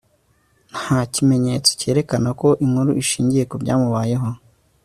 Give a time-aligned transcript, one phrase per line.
[0.79, 4.29] nta kimenyetso cyerekana ko inkuru ishingiye ku byamubayeho